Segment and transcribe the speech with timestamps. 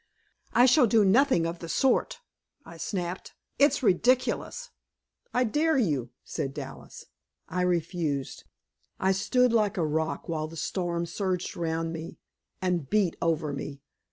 [0.53, 2.21] "I shall do nothing of the sort!"
[2.65, 3.33] I snapped.
[3.59, 4.71] "It's ridiculous!"
[5.31, 7.05] "I dare you!" said Dallas.
[7.47, 8.45] I refused.
[8.99, 12.17] I stood like a rock while the storm surged around me
[12.63, 13.83] and beat over me.